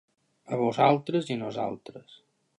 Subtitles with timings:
[0.55, 2.19] A vosaltres i a nosaltres.